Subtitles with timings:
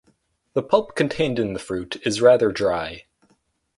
[0.53, 3.05] The pulp contained in the fruit is rather dry.